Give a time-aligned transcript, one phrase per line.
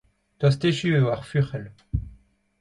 [0.39, 1.67] Tost echu eo ar fuc'hell.